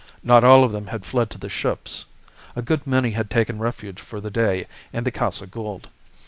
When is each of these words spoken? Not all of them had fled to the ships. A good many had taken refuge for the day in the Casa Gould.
Not 0.23 0.43
all 0.43 0.63
of 0.63 0.71
them 0.71 0.87
had 0.87 1.05
fled 1.05 1.29
to 1.29 1.37
the 1.37 1.47
ships. 1.47 2.05
A 2.55 2.63
good 2.63 2.87
many 2.87 3.11
had 3.11 3.29
taken 3.29 3.59
refuge 3.59 4.01
for 4.01 4.19
the 4.19 4.31
day 4.31 4.65
in 4.91 5.03
the 5.03 5.11
Casa 5.11 5.45
Gould. 5.45 5.89